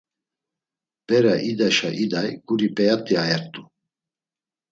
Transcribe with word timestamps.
Bere 1.07 1.33
idaşa 1.49 1.89
iday 2.03 2.29
guri 2.47 2.67
p̌eat̆i 2.75 3.15
ayert̆u. 3.23 3.61